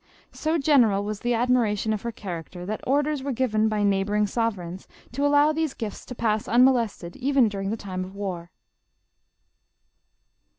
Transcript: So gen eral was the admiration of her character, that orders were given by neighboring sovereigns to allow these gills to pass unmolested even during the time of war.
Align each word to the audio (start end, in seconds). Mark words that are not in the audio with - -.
So 0.31 0.57
gen 0.57 0.81
eral 0.81 1.03
was 1.03 1.19
the 1.19 1.35
admiration 1.35 1.93
of 1.93 2.01
her 2.01 2.11
character, 2.11 2.65
that 2.65 2.81
orders 2.87 3.21
were 3.21 3.31
given 3.31 3.69
by 3.69 3.83
neighboring 3.83 4.25
sovereigns 4.25 4.87
to 5.11 5.23
allow 5.23 5.51
these 5.51 5.75
gills 5.75 6.07
to 6.07 6.15
pass 6.15 6.47
unmolested 6.47 7.15
even 7.17 7.47
during 7.47 7.69
the 7.69 7.77
time 7.77 8.03
of 8.03 8.15
war. 8.15 8.49